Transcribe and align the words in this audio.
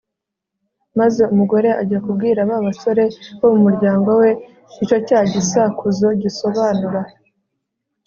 maze 0.99 1.21
umugore 1.33 1.69
ajya 1.81 1.99
kubwira 2.05 2.39
ba 2.49 2.57
basore 2.65 3.03
bo 3.39 3.47
mu 3.53 3.59
muryango 3.65 4.09
we 4.21 4.29
icyo 4.83 4.97
cya 5.07 5.19
gisakuzo 5.33 6.07
gisobanura 6.21 7.01